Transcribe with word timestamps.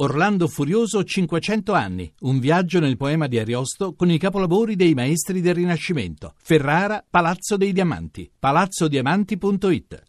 Orlando 0.00 0.46
Furioso 0.46 1.02
500 1.02 1.72
anni, 1.72 2.12
un 2.20 2.38
viaggio 2.38 2.78
nel 2.78 2.96
poema 2.96 3.26
di 3.26 3.36
Ariosto 3.36 3.94
con 3.94 4.08
i 4.12 4.16
capolavori 4.16 4.76
dei 4.76 4.94
maestri 4.94 5.40
del 5.40 5.56
Rinascimento. 5.56 6.34
Ferrara, 6.40 7.04
Palazzo 7.08 7.56
dei 7.56 7.72
Diamanti, 7.72 8.30
palazzodiamanti.it. 8.38 10.02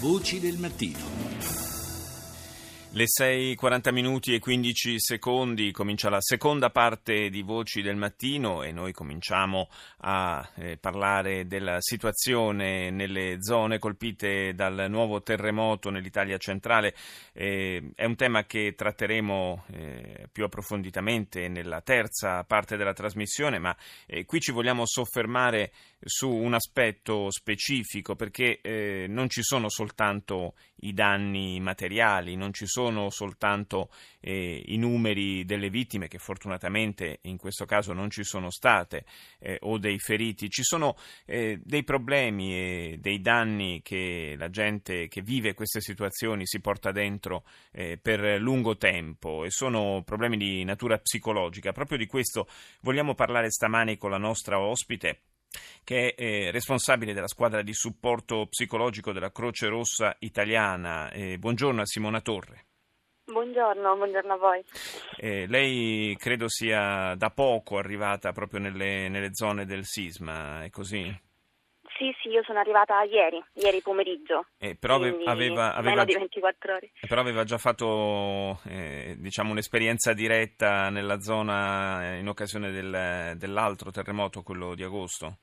Voci 0.00 0.40
del 0.40 0.58
mattino. 0.58 1.33
Le 2.96 3.06
6.40 3.06 3.92
minuti 3.92 4.34
e 4.34 4.38
15 4.38 5.00
secondi 5.00 5.72
comincia 5.72 6.08
la 6.10 6.20
seconda 6.20 6.70
parte 6.70 7.28
di 7.28 7.42
Voci 7.42 7.82
del 7.82 7.96
Mattino 7.96 8.62
e 8.62 8.70
noi 8.70 8.92
cominciamo 8.92 9.68
a 10.02 10.48
eh, 10.54 10.76
parlare 10.76 11.48
della 11.48 11.78
situazione 11.80 12.90
nelle 12.90 13.38
zone 13.40 13.80
colpite 13.80 14.54
dal 14.54 14.86
nuovo 14.88 15.24
terremoto 15.24 15.90
nell'Italia 15.90 16.38
centrale. 16.38 16.94
Eh, 17.32 17.90
è 17.96 18.04
un 18.04 18.14
tema 18.14 18.44
che 18.44 18.74
tratteremo 18.76 19.64
eh, 19.72 20.28
più 20.30 20.44
approfonditamente 20.44 21.48
nella 21.48 21.80
terza 21.80 22.44
parte 22.44 22.76
della 22.76 22.92
trasmissione, 22.92 23.58
ma 23.58 23.76
eh, 24.06 24.24
qui 24.24 24.38
ci 24.38 24.52
vogliamo 24.52 24.86
soffermare 24.86 25.72
su 26.04 26.28
un 26.28 26.54
aspetto 26.54 27.30
specifico 27.30 28.14
perché 28.14 28.60
eh, 28.60 29.06
non 29.08 29.28
ci 29.28 29.42
sono 29.42 29.68
soltanto 29.68 30.54
i 30.80 30.92
danni 30.92 31.60
materiali, 31.60 32.36
non 32.36 32.52
ci 32.52 32.66
sono 32.66 33.08
soltanto 33.10 33.90
eh, 34.20 34.62
i 34.66 34.76
numeri 34.76 35.44
delle 35.44 35.70
vittime 35.70 36.08
che 36.08 36.18
fortunatamente 36.18 37.20
in 37.22 37.38
questo 37.38 37.64
caso 37.64 37.92
non 37.92 38.10
ci 38.10 38.22
sono 38.22 38.50
state 38.50 39.04
eh, 39.38 39.58
o 39.62 39.78
dei 39.78 39.98
feriti, 39.98 40.50
ci 40.50 40.62
sono 40.62 40.96
eh, 41.24 41.58
dei 41.62 41.84
problemi 41.84 42.54
e 42.54 42.98
dei 43.00 43.20
danni 43.20 43.80
che 43.82 44.34
la 44.36 44.50
gente 44.50 45.08
che 45.08 45.22
vive 45.22 45.54
queste 45.54 45.80
situazioni 45.80 46.46
si 46.46 46.60
porta 46.60 46.92
dentro 46.92 47.44
eh, 47.72 47.98
per 48.00 48.40
lungo 48.40 48.76
tempo 48.76 49.44
e 49.44 49.50
sono 49.50 50.02
problemi 50.04 50.36
di 50.36 50.64
natura 50.64 50.98
psicologica. 50.98 51.72
Proprio 51.72 51.96
di 51.96 52.06
questo 52.06 52.46
vogliamo 52.80 53.14
parlare 53.14 53.50
stamani 53.50 53.96
con 53.96 54.10
la 54.10 54.18
nostra 54.18 54.58
ospite 54.60 55.20
che 55.84 56.14
è 56.14 56.22
eh, 56.22 56.50
responsabile 56.50 57.12
della 57.12 57.28
squadra 57.28 57.62
di 57.62 57.72
supporto 57.72 58.46
psicologico 58.46 59.12
della 59.12 59.30
Croce 59.32 59.68
Rossa 59.68 60.16
Italiana. 60.20 61.10
Eh, 61.10 61.38
buongiorno 61.38 61.82
a 61.82 61.86
Simona 61.86 62.20
Torre. 62.20 62.66
Buongiorno, 63.26 63.96
buongiorno 63.96 64.32
a 64.34 64.36
voi. 64.36 64.64
Eh, 65.16 65.46
lei 65.46 66.14
credo 66.18 66.48
sia 66.48 67.14
da 67.16 67.30
poco 67.30 67.78
arrivata 67.78 68.32
proprio 68.32 68.60
nelle, 68.60 69.08
nelle 69.08 69.30
zone 69.32 69.64
del 69.64 69.84
sisma, 69.84 70.62
è 70.62 70.70
così? 70.70 71.32
Sì, 71.96 72.12
sì, 72.20 72.28
io 72.28 72.42
sono 72.42 72.58
arrivata 72.58 73.02
ieri, 73.04 73.42
ieri 73.54 73.80
pomeriggio. 73.80 74.46
Eh, 74.58 74.74
però 74.74 74.96
aveva, 74.96 75.74
aveva, 75.74 76.04
24 76.04 76.74
ore. 76.74 76.90
Però 77.06 77.20
aveva 77.20 77.44
già 77.44 77.56
fatto 77.56 78.60
eh, 78.64 79.14
diciamo, 79.18 79.52
un'esperienza 79.52 80.12
diretta 80.12 80.90
nella 80.90 81.20
zona 81.20 82.16
in 82.16 82.28
occasione 82.28 82.72
del, 82.72 83.36
dell'altro 83.36 83.90
terremoto, 83.90 84.42
quello 84.42 84.74
di 84.74 84.82
agosto? 84.82 85.38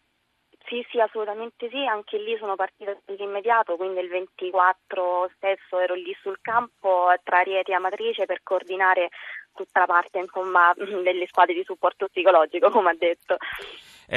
Sì, 0.71 0.87
sì, 0.89 1.01
assolutamente 1.01 1.67
sì, 1.69 1.85
anche 1.85 2.17
lì 2.17 2.37
sono 2.37 2.55
partita 2.55 2.95
dall'immediato, 3.03 3.75
quindi 3.75 3.99
il 3.99 4.07
24 4.07 5.29
stesso 5.35 5.77
ero 5.77 5.95
lì 5.95 6.15
sul 6.21 6.37
campo 6.41 7.13
tra 7.23 7.41
Rieti 7.41 7.71
e 7.71 7.73
Amatrice 7.73 8.25
per 8.25 8.39
coordinare 8.41 9.09
tutta 9.53 9.81
la 9.81 9.85
parte 9.85 10.19
insomma, 10.19 10.71
delle 11.03 11.27
squadre 11.27 11.55
di 11.55 11.65
supporto 11.65 12.07
psicologico, 12.07 12.69
come 12.69 12.91
ha 12.91 12.95
detto 12.97 13.35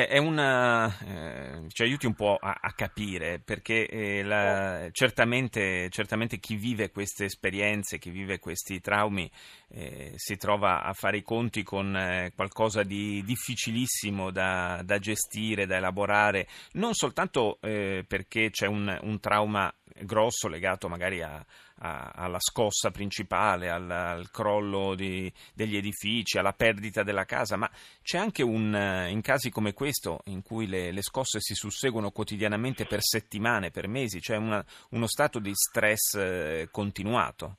è 0.03 0.19
una, 0.19 0.93
eh, 1.07 1.69
ci 1.69 1.85
aiuti 1.85 2.07
un 2.07 2.15
po' 2.15 2.35
a, 2.35 2.59
a 2.61 2.73
capire, 2.73 3.39
perché 3.39 3.87
eh, 3.87 4.25
la, 4.25 4.89
certamente, 4.91 5.89
certamente, 5.89 6.39
chi 6.39 6.57
vive 6.57 6.91
queste 6.91 7.27
esperienze, 7.27 7.99
chi 7.99 8.11
vive 8.11 8.41
questi 8.41 8.81
traumi, 8.81 9.31
eh, 9.69 10.11
si 10.17 10.37
trova 10.37 10.83
a 10.83 10.93
fare 10.95 11.19
i 11.19 11.23
conti 11.23 11.63
con 11.63 11.97
eh, 11.97 12.33
qualcosa 12.35 12.83
di 12.83 13.23
difficilissimo 13.25 14.33
da, 14.33 14.83
da, 14.85 14.99
gestire, 14.99 15.65
da 15.65 15.77
elaborare, 15.77 16.49
non 16.73 16.93
soltanto 16.95 17.59
eh, 17.61 18.05
perché 18.05 18.51
c'è 18.51 18.67
un, 18.67 18.99
un 19.01 19.21
trauma 19.21 19.73
grosso 20.03 20.49
legato 20.49 20.89
magari 20.89 21.23
a, 21.23 21.45
alla 21.85 22.41
scossa 22.41 22.91
principale, 22.91 23.69
al, 23.71 23.91
al 23.91 24.31
crollo 24.31 24.95
di, 24.95 25.31
degli 25.53 25.77
edifici, 25.77 26.39
alla 26.39 26.53
perdita 26.53 27.03
della 27.03 27.25
casa, 27.25 27.57
ma 27.57 27.71
c'è 28.03 28.19
anche 28.19 28.43
un, 28.43 29.07
in 29.09 29.21
casi 29.21 29.51
come 29.51 29.75
questo, 29.75 30.21
in 30.27 30.43
cui 30.43 30.67
le, 30.67 30.93
le 30.93 31.03
scosse 31.03 31.41
si 31.41 31.55
susseguono 31.55 32.11
quotidianamente 32.11 32.87
per 32.87 33.01
settimane, 33.03 33.71
per 33.71 33.89
mesi, 33.89 34.21
c'è 34.21 34.37
una, 34.37 34.65
uno 34.91 35.07
stato 35.07 35.39
di 35.39 35.53
stress 35.55 36.15
eh, 36.15 36.69
continuato. 36.71 37.59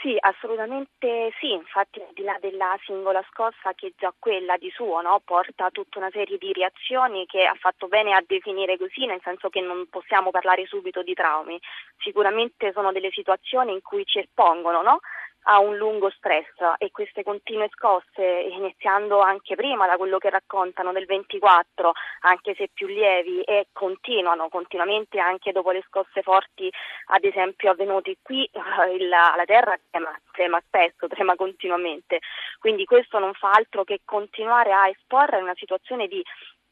Sì, 0.00 0.16
assolutamente 0.18 1.30
sì, 1.40 1.50
infatti 1.52 2.00
al 2.00 2.08
di 2.14 2.22
là 2.22 2.34
della 2.40 2.74
singola 2.86 3.22
scossa 3.30 3.74
che 3.74 3.92
già 3.98 4.14
quella 4.18 4.56
di 4.56 4.70
suo 4.70 5.00
no, 5.02 5.20
porta 5.22 5.68
tutta 5.70 5.98
una 5.98 6.08
serie 6.10 6.38
di 6.38 6.52
reazioni 6.54 7.26
che 7.26 7.44
ha 7.44 7.54
fatto 7.54 7.86
bene 7.86 8.14
a 8.14 8.22
definire 8.26 8.78
così, 8.78 9.04
nel 9.04 9.20
senso 9.22 9.50
che 9.50 9.60
non 9.60 9.86
possiamo 9.90 10.30
parlare 10.30 10.64
subito 10.64 11.02
di 11.02 11.12
traumi, 11.12 11.60
sicuramente 11.98 12.72
sono 12.72 12.92
delle 12.92 13.10
situazioni 13.10 13.72
in 13.72 13.82
cui 13.82 14.06
ci 14.06 14.20
espongono 14.20 14.80
no? 14.80 15.00
A 15.44 15.58
un 15.58 15.76
lungo 15.76 16.10
stress 16.10 16.48
e 16.78 16.90
queste 16.90 17.22
continue 17.22 17.68
scosse, 17.70 18.22
iniziando 18.22 19.20
anche 19.20 19.54
prima 19.54 19.86
da 19.86 19.96
quello 19.96 20.18
che 20.18 20.30
raccontano 20.30 20.92
del 20.92 21.06
24, 21.06 21.92
anche 22.20 22.54
se 22.54 22.68
più 22.72 22.86
lievi, 22.86 23.42
e 23.42 23.68
continuano 23.72 24.48
continuamente 24.48 25.18
anche 25.18 25.52
dopo 25.52 25.70
le 25.70 25.82
scosse 25.86 26.22
forti, 26.22 26.70
ad 27.06 27.24
esempio 27.24 27.70
avvenute 27.70 28.16
qui, 28.22 28.44
eh, 28.44 29.06
la 29.06 29.42
terra 29.46 29.78
trema, 29.90 30.18
trema 30.32 30.60
spesso, 30.66 31.06
trema 31.08 31.34
continuamente. 31.36 32.18
Quindi 32.58 32.84
questo 32.84 33.18
non 33.18 33.32
fa 33.34 33.50
altro 33.52 33.84
che 33.84 34.00
continuare 34.04 34.72
a 34.72 34.88
esporre 34.88 35.40
una 35.40 35.54
situazione 35.54 36.06
di 36.06 36.22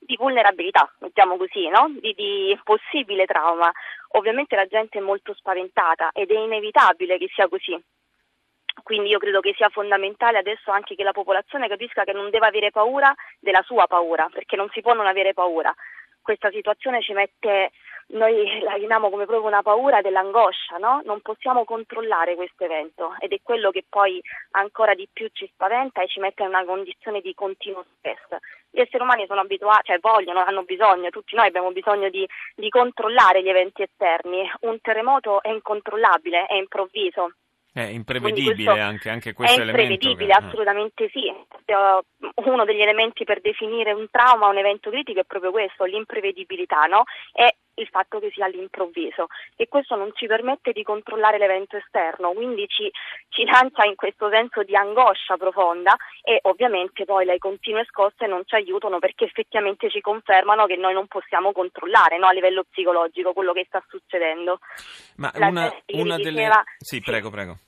di 0.00 0.16
vulnerabilità, 0.16 0.90
mettiamo 1.00 1.36
così, 1.36 1.68
no? 1.68 1.92
di, 2.00 2.14
di, 2.14 2.58
possibile 2.62 3.26
trauma. 3.26 3.70
Ovviamente 4.12 4.54
la 4.56 4.66
gente 4.66 4.98
è 4.98 5.02
molto 5.02 5.34
spaventata 5.34 6.10
ed 6.12 6.30
è 6.30 6.38
inevitabile 6.38 7.18
che 7.18 7.28
sia 7.34 7.48
così, 7.48 7.78
quindi 8.82 9.10
io 9.10 9.18
credo 9.18 9.40
che 9.40 9.54
sia 9.56 9.68
fondamentale 9.68 10.38
adesso 10.38 10.70
anche 10.70 10.94
che 10.94 11.02
la 11.02 11.12
popolazione 11.12 11.68
capisca 11.68 12.04
che 12.04 12.12
non 12.12 12.30
deve 12.30 12.46
avere 12.46 12.70
paura 12.70 13.14
della 13.38 13.62
sua 13.62 13.86
paura, 13.86 14.28
perché 14.32 14.56
non 14.56 14.68
si 14.72 14.80
può 14.80 14.94
non 14.94 15.06
avere 15.06 15.34
paura. 15.34 15.74
Questa 16.20 16.50
situazione 16.50 17.00
ci 17.00 17.12
mette, 17.12 17.70
noi 18.08 18.60
la 18.62 18.74
vediamo 18.74 19.10
come 19.10 19.24
proprio 19.24 19.48
una 19.48 19.62
paura 19.62 20.00
dell'angoscia, 20.00 20.76
no? 20.76 21.00
Non 21.04 21.20
possiamo 21.20 21.64
controllare 21.64 22.34
questo 22.34 22.64
evento 22.64 23.14
ed 23.18 23.32
è 23.32 23.38
quello 23.42 23.70
che 23.70 23.84
poi 23.88 24.20
ancora 24.52 24.94
di 24.94 25.08
più 25.12 25.28
ci 25.32 25.48
spaventa 25.52 26.02
e 26.02 26.08
ci 26.08 26.20
mette 26.20 26.42
in 26.42 26.48
una 26.48 26.64
condizione 26.64 27.20
di 27.20 27.34
continuo 27.34 27.84
stress. 27.96 28.36
Gli 28.70 28.80
esseri 28.80 29.02
umani 29.02 29.26
sono 29.26 29.40
abituati, 29.40 29.86
cioè 29.86 29.98
vogliono, 29.98 30.44
hanno 30.44 30.62
bisogno, 30.62 31.10
tutti 31.10 31.34
noi 31.34 31.46
abbiamo 31.46 31.72
bisogno 31.72 32.10
di, 32.10 32.28
di 32.54 32.68
controllare 32.68 33.42
gli 33.42 33.48
eventi 33.48 33.82
esterni. 33.82 34.48
Un 34.60 34.80
terremoto 34.80 35.42
è 35.42 35.50
incontrollabile, 35.50 36.46
è 36.46 36.54
improvviso, 36.54 37.32
è 37.72 37.82
imprevedibile 37.82 38.80
anche, 38.80 39.10
anche 39.10 39.32
questo 39.32 39.60
elemento. 39.60 39.90
È 39.90 39.94
imprevedibile, 39.94 40.32
che... 40.32 40.44
assolutamente 40.44 41.08
sì. 41.10 41.32
Uno 42.46 42.64
degli 42.64 42.80
elementi 42.80 43.24
per 43.24 43.40
definire 43.40 43.92
un 43.92 44.08
trauma, 44.10 44.48
un 44.48 44.58
evento 44.58 44.90
critico 44.90 45.20
è 45.20 45.24
proprio 45.24 45.50
questo, 45.50 45.84
l'imprevedibilità, 45.84 46.84
no? 46.86 47.04
E 47.32 47.56
il 47.78 47.88
fatto 47.88 48.18
che 48.18 48.30
sia 48.32 48.44
all'improvviso 48.44 49.26
e 49.56 49.68
questo 49.68 49.96
non 49.96 50.10
ci 50.14 50.26
permette 50.26 50.72
di 50.72 50.82
controllare 50.82 51.38
l'evento 51.38 51.76
esterno, 51.76 52.32
quindi 52.32 52.66
ci, 52.68 52.90
ci, 53.28 53.44
lancia 53.44 53.84
in 53.84 53.94
questo 53.94 54.28
senso 54.30 54.62
di 54.62 54.76
angoscia 54.76 55.36
profonda 55.36 55.96
e 56.22 56.40
ovviamente 56.42 57.04
poi 57.04 57.24
le 57.24 57.38
continue 57.38 57.84
scosse 57.84 58.26
non 58.26 58.42
ci 58.44 58.56
aiutano 58.56 58.98
perché 58.98 59.24
effettivamente 59.24 59.90
ci 59.90 60.00
confermano 60.00 60.66
che 60.66 60.76
noi 60.76 60.94
non 60.94 61.06
possiamo 61.06 61.52
controllare 61.52 62.18
no, 62.18 62.26
a 62.26 62.32
livello 62.32 62.64
psicologico 62.68 63.32
quello 63.32 63.52
che 63.52 63.64
sta 63.66 63.82
succedendo. 63.88 64.58
Ma 65.16 65.30
una, 65.34 65.72
una 65.92 66.16
delle... 66.16 66.30
Diceva... 66.30 66.62
Sì, 66.78 67.00
prego, 67.00 67.30
prego. 67.30 67.58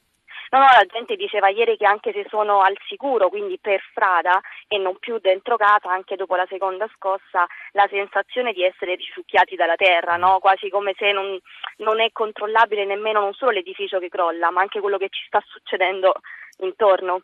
No, 0.52 0.58
no, 0.58 0.64
la 0.64 0.84
gente 0.90 1.14
diceva 1.14 1.48
ieri 1.48 1.76
che 1.76 1.86
anche 1.86 2.12
se 2.12 2.26
sono 2.28 2.60
al 2.60 2.76
sicuro, 2.88 3.28
quindi 3.28 3.56
per 3.60 3.80
strada 3.92 4.40
e 4.66 4.78
non 4.78 4.98
più 4.98 5.18
dentro 5.20 5.56
casa, 5.56 5.92
anche 5.92 6.16
dopo 6.16 6.34
la 6.34 6.46
seconda 6.48 6.88
scossa, 6.96 7.46
la 7.72 7.86
sensazione 7.88 8.52
di 8.52 8.64
essere 8.64 8.96
risucchiati 8.96 9.54
dalla 9.54 9.76
terra, 9.76 10.16
no? 10.16 10.40
quasi 10.40 10.68
come 10.68 10.92
se 10.98 11.12
non, 11.12 11.38
non 11.78 12.00
è 12.00 12.10
controllabile 12.10 12.84
nemmeno 12.84 13.20
non 13.20 13.32
solo 13.34 13.52
l'edificio 13.52 14.00
che 14.00 14.08
crolla, 14.08 14.50
ma 14.50 14.60
anche 14.60 14.80
quello 14.80 14.98
che 14.98 15.08
ci 15.08 15.22
sta 15.26 15.40
succedendo 15.46 16.14
intorno. 16.58 17.22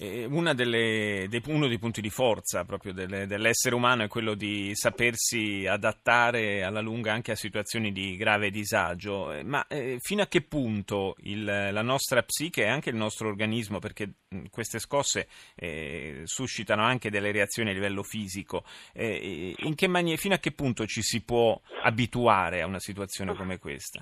Delle, 0.00 1.26
dei, 1.28 1.42
uno 1.48 1.68
dei 1.68 1.78
punti 1.78 2.00
di 2.00 2.08
forza 2.08 2.64
proprio 2.64 2.94
delle, 2.94 3.26
dell'essere 3.26 3.74
umano 3.74 4.02
è 4.02 4.08
quello 4.08 4.32
di 4.32 4.74
sapersi 4.74 5.66
adattare 5.66 6.62
alla 6.62 6.80
lunga 6.80 7.12
anche 7.12 7.32
a 7.32 7.36
situazioni 7.36 7.92
di 7.92 8.16
grave 8.16 8.50
disagio, 8.50 9.30
eh, 9.30 9.42
ma 9.42 9.66
eh, 9.68 9.98
fino 10.00 10.22
a 10.22 10.26
che 10.26 10.40
punto 10.40 11.16
il, 11.24 11.44
la 11.44 11.82
nostra 11.82 12.22
psiche 12.22 12.62
e 12.62 12.68
anche 12.68 12.88
il 12.88 12.96
nostro 12.96 13.28
organismo, 13.28 13.78
perché 13.78 14.14
queste 14.50 14.78
scosse 14.78 15.28
eh, 15.54 16.22
suscitano 16.24 16.82
anche 16.82 17.10
delle 17.10 17.30
reazioni 17.30 17.68
a 17.68 17.74
livello 17.74 18.02
fisico, 18.02 18.64
eh, 18.94 19.54
mani- 19.86 20.16
fino 20.16 20.34
a 20.34 20.38
che 20.38 20.52
punto 20.52 20.86
ci 20.86 21.02
si 21.02 21.22
può 21.22 21.60
abituare 21.82 22.62
a 22.62 22.66
una 22.66 22.80
situazione 22.80 23.34
come 23.34 23.58
questa? 23.58 24.00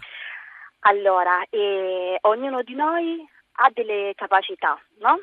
Allora, 0.80 1.44
eh, 1.50 2.18
ognuno 2.20 2.62
di 2.62 2.74
noi 2.74 3.26
ha 3.60 3.70
delle 3.74 4.12
capacità, 4.14 4.80
no? 5.00 5.18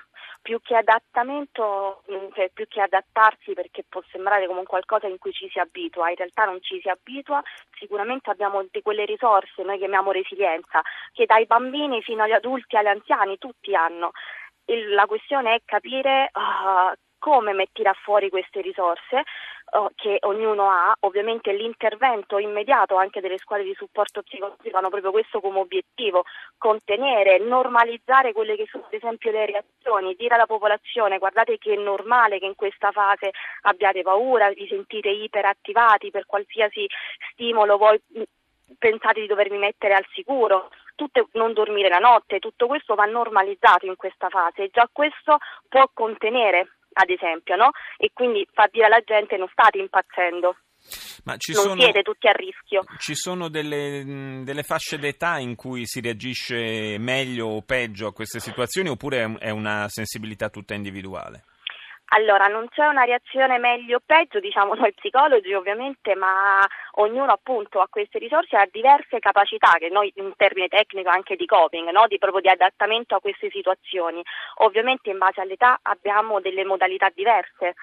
Più 0.46 0.62
che 0.62 0.76
adattamento, 0.76 2.04
più 2.54 2.68
che 2.68 2.80
adattarsi 2.80 3.54
perché 3.54 3.84
può 3.90 4.04
sembrare 4.12 4.46
come 4.46 4.62
qualcosa 4.62 5.08
in 5.08 5.18
cui 5.18 5.32
ci 5.32 5.50
si 5.50 5.58
abitua, 5.58 6.12
in 6.12 6.18
realtà 6.18 6.46
non 6.46 6.62
ci 6.62 6.80
si 6.80 6.88
abitua, 6.88 7.42
sicuramente 7.80 8.30
abbiamo 8.30 8.64
di 8.70 8.82
quelle 8.84 9.06
risorse, 9.06 9.64
noi 9.64 9.80
chiamiamo 9.80 10.12
resilienza, 10.12 10.84
che 11.14 11.26
dai 11.26 11.48
bambini 11.48 12.04
fino 12.04 12.22
agli 12.22 12.34
adulti, 12.34 12.78
agli 12.78 12.86
anziani, 12.86 13.40
tutti 13.40 13.74
hanno. 13.74 14.12
la 14.94 15.08
questione 15.08 15.56
è 15.56 15.62
capire 15.66 16.30
uh, 16.32 16.94
come 17.26 17.54
mettere 17.54 17.92
fuori 18.04 18.30
queste 18.30 18.62
risorse 18.62 19.24
uh, 19.72 19.88
che 19.96 20.20
ognuno 20.22 20.70
ha, 20.70 20.96
ovviamente 21.00 21.52
l'intervento 21.54 22.38
immediato 22.38 22.98
anche 22.98 23.20
delle 23.20 23.40
scuole 23.40 23.64
di 23.64 23.74
supporto 23.74 24.22
psicologico 24.22 24.78
hanno 24.78 24.90
proprio 24.90 25.10
questo 25.10 25.42
come 25.42 25.58
obiettivo, 25.58 26.24
contenere, 26.60 27.40
normalizzare 27.40 28.32
quelle 28.32 28.56
che 28.56 28.68
sono 28.70 28.86
ad 28.86 28.94
esempio 28.94 29.32
le 29.32 29.48
reazioni, 29.48 30.14
dire 30.14 30.36
alla 30.36 30.46
popolazione 30.46 31.18
guardate 31.18 31.58
che 31.58 31.74
è 31.74 31.78
normale 31.78 32.38
che 32.38 32.46
in 32.46 32.54
questa 32.54 32.92
fase 32.92 33.32
abbiate 33.64 34.04
paura, 34.04 34.48
vi 34.50 34.68
sentite 34.68 35.10
iperattivati 35.10 36.12
per 36.12 36.28
qualsiasi 36.28 36.86
stimolo 37.32 37.78
voi 37.78 38.00
pensate 38.78 39.22
di 39.22 39.28
dovervi 39.28 39.58
mettere 39.58 39.96
al 39.96 40.06
sicuro, 40.14 40.70
tutte, 40.94 41.26
non 41.32 41.54
dormire 41.54 41.90
la 41.90 41.98
notte, 41.98 42.38
tutto 42.38 42.68
questo 42.68 42.94
va 42.94 43.06
normalizzato 43.06 43.88
in 43.88 43.96
questa 43.96 44.30
fase 44.30 44.64
e 44.64 44.70
già 44.72 44.88
questo 44.92 45.38
può 45.68 45.90
contenere 45.92 46.70
ad 46.98 47.10
esempio, 47.10 47.56
no? 47.56 47.72
E 47.98 48.12
quindi 48.14 48.48
fa 48.52 48.68
dire 48.72 48.86
alla 48.86 49.02
gente 49.04 49.38
non 49.38 49.48
state 49.52 49.80
impazzendo. 49.80 50.56
Ma 51.24 51.36
ci 51.38 51.54
non 51.54 51.64
sono, 51.64 51.82
siete 51.82 52.04
tutti 52.04 52.28
a 52.28 52.32
rischio. 52.32 52.84
Ci 53.00 53.16
sono 53.16 53.50
delle, 53.50 54.44
delle, 54.44 54.64
fasce 54.64 55.00
d'età 55.00 55.40
in 55.40 55.56
cui 55.56 55.86
si 55.86 56.00
reagisce 56.00 56.98
meglio 57.00 57.48
o 57.48 57.62
peggio 57.64 58.08
a 58.08 58.14
queste 58.14 58.40
situazioni 58.40 58.90
oppure 58.90 59.36
è 59.40 59.50
una 59.50 59.88
sensibilità 59.90 60.50
tutta 60.50 60.76
individuale? 60.76 61.46
Allora, 62.10 62.46
non 62.48 62.68
c'è 62.70 62.86
una 62.86 63.04
reazione 63.04 63.58
meglio 63.58 63.98
o 63.98 64.02
peggio, 64.06 64.40
diciamo 64.40 64.76
noi 64.76 64.94
psicologi 64.94 65.54
ovviamente, 65.54 66.16
ma 66.16 66.66
ognuno 66.98 67.32
appunto 67.32 67.82
ha 67.82 67.88
queste 67.90 68.20
risorse 68.20 68.56
ha 68.56 68.68
diverse 68.72 69.20
capacità, 69.20 69.74
che 69.80 69.90
noi 69.90 70.12
in 70.16 70.32
termine 70.38 70.68
tecnico 70.68 71.10
anche 71.10 71.36
di 71.36 71.46
coping, 71.46 71.90
no? 71.90 72.06
di 72.08 72.20
proprio 72.20 72.42
di 72.42 72.50
adattamento 72.50 73.16
a 73.16 73.20
queste 73.20 73.50
situazioni. 73.50 74.22
Ovviamente 74.60 75.10
in 75.10 75.18
base 75.18 75.42
all'età 75.42 75.80
abbiamo 75.82 76.40
delle 76.40 76.64
modalità 76.64 77.10
diverse 77.14 77.74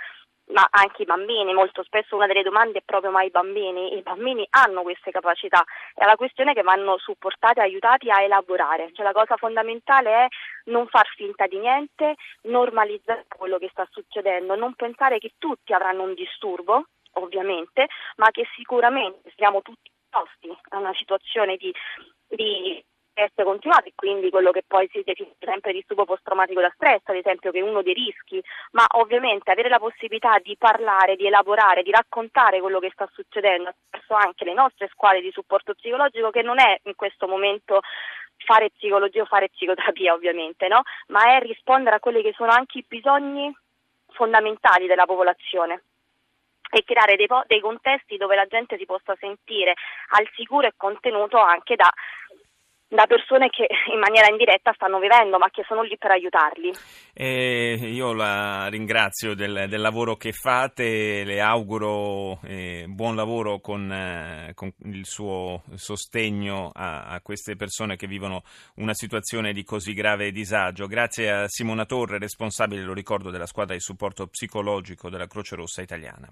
ma 0.52 0.66
anche 0.70 1.02
i 1.02 1.06
bambini, 1.06 1.52
molto 1.52 1.82
spesso 1.82 2.16
una 2.16 2.26
delle 2.26 2.42
domande 2.42 2.78
è 2.78 2.82
proprio 2.84 3.10
ma 3.10 3.22
i 3.22 3.30
bambini, 3.30 3.96
i 3.96 4.02
bambini 4.02 4.46
hanno 4.50 4.82
queste 4.82 5.10
capacità, 5.10 5.64
è 5.94 6.04
la 6.04 6.16
questione 6.16 6.54
che 6.54 6.62
vanno 6.62 6.98
supportati 6.98 7.60
aiutati 7.60 8.10
a 8.10 8.22
elaborare, 8.22 8.90
cioè 8.92 9.04
la 9.04 9.12
cosa 9.12 9.36
fondamentale 9.36 10.10
è 10.10 10.26
non 10.64 10.86
far 10.86 11.06
finta 11.16 11.46
di 11.46 11.58
niente, 11.58 12.14
normalizzare 12.42 13.26
quello 13.28 13.58
che 13.58 13.68
sta 13.70 13.86
succedendo, 13.90 14.54
non 14.54 14.74
pensare 14.74 15.18
che 15.18 15.32
tutti 15.38 15.72
avranno 15.72 16.02
un 16.02 16.14
disturbo, 16.14 16.86
ovviamente, 17.14 17.88
ma 18.16 18.30
che 18.30 18.46
sicuramente 18.54 19.32
siamo 19.36 19.62
tutti 19.62 19.90
esposti 20.12 20.48
a 20.70 20.78
una 20.78 20.94
situazione 20.94 21.56
di, 21.56 21.72
di 22.28 22.82
essere 23.14 23.44
continuati, 23.44 23.92
quindi 23.94 24.30
quello 24.30 24.50
che 24.50 24.64
poi 24.66 24.88
si 24.90 25.02
definisce 25.04 25.36
sempre 25.40 25.72
disturbo 25.72 26.04
post-traumatico 26.04 26.60
da 26.60 26.72
stress, 26.74 27.00
ad 27.04 27.16
esempio, 27.16 27.50
che 27.50 27.58
è 27.58 27.62
uno 27.62 27.82
dei 27.82 27.94
rischi, 27.94 28.42
ma 28.72 28.86
ovviamente 28.96 29.50
avere 29.50 29.68
la 29.68 29.78
possibilità 29.78 30.38
di 30.38 30.56
parlare, 30.56 31.16
di 31.16 31.26
elaborare, 31.26 31.82
di 31.82 31.90
raccontare 31.90 32.60
quello 32.60 32.78
che 32.78 32.90
sta 32.92 33.08
succedendo 33.12 33.70
attraverso 33.70 34.14
anche 34.14 34.44
le 34.44 34.54
nostre 34.54 34.88
scuole 34.92 35.20
di 35.20 35.30
supporto 35.30 35.74
psicologico, 35.74 36.30
che 36.30 36.42
non 36.42 36.58
è 36.58 36.78
in 36.84 36.94
questo 36.94 37.26
momento 37.26 37.80
fare 38.44 38.70
psicologia 38.70 39.22
o 39.22 39.26
fare 39.26 39.50
psicoterapia 39.50 40.14
ovviamente, 40.14 40.68
no? 40.68 40.82
ma 41.08 41.36
è 41.36 41.40
rispondere 41.40 41.96
a 41.96 42.00
quelli 42.00 42.22
che 42.22 42.32
sono 42.34 42.50
anche 42.50 42.78
i 42.78 42.84
bisogni 42.86 43.54
fondamentali 44.08 44.86
della 44.86 45.06
popolazione 45.06 45.82
e 46.74 46.84
creare 46.84 47.16
dei, 47.16 47.26
dei, 47.46 47.60
contesti 47.60 48.16
dove 48.16 48.34
la 48.34 48.46
gente 48.46 48.78
si 48.78 48.86
possa 48.86 49.14
sentire 49.20 49.74
al 50.16 50.26
sicuro 50.34 50.66
e 50.66 50.72
contenuto 50.74 51.38
anche 51.38 51.76
da 51.76 51.90
da 52.92 53.06
persone 53.06 53.48
che 53.48 53.66
in 53.92 53.98
maniera 53.98 54.28
indiretta 54.28 54.72
stanno 54.74 54.98
vivendo, 54.98 55.38
ma 55.38 55.48
che 55.50 55.64
sono 55.66 55.82
lì 55.82 55.96
per 55.96 56.10
aiutarli. 56.10 56.72
Eh, 57.14 57.78
io 57.80 58.12
la 58.12 58.68
ringrazio 58.68 59.34
del, 59.34 59.66
del, 59.68 59.80
lavoro 59.80 60.16
che 60.16 60.32
fate, 60.32 61.24
le 61.24 61.40
auguro 61.40 62.38
eh, 62.42 62.84
buon 62.88 63.16
lavoro 63.16 63.60
con, 63.60 63.90
eh, 63.90 64.52
con, 64.54 64.72
il 64.84 65.06
suo 65.06 65.62
sostegno 65.74 66.70
a, 66.72 67.04
a, 67.04 67.20
queste 67.22 67.56
persone 67.56 67.96
che 67.96 68.06
vivono 68.06 68.42
una 68.76 68.94
situazione 68.94 69.52
di 69.52 69.64
così 69.64 69.94
grave 69.94 70.30
disagio. 70.30 70.86
Grazie 70.86 71.30
a 71.30 71.48
Simona 71.48 71.86
Torre, 71.86 72.18
responsabile, 72.18 72.82
lo 72.82 72.92
ricordo, 72.92 73.30
della 73.30 73.46
squadra 73.46 73.74
di 73.74 73.80
supporto 73.80 74.26
psicologico 74.26 75.08
della 75.08 75.26
Croce 75.26 75.56
Rossa 75.56 75.82
italiana. 75.82 76.28